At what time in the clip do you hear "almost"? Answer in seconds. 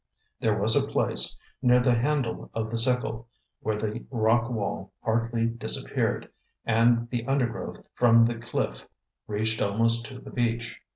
9.61-10.07